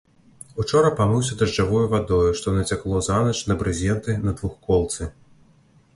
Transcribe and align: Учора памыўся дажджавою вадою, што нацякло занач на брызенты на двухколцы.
Учора 0.61 0.89
памыўся 0.99 1.35
дажджавою 1.41 1.83
вадою, 1.91 2.31
што 2.41 2.55
нацякло 2.57 3.05
занач 3.11 3.37
на 3.53 3.59
брызенты 3.63 4.19
на 4.27 4.37
двухколцы. 4.41 5.03